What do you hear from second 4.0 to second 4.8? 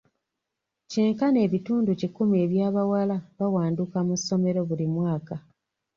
mu ssomero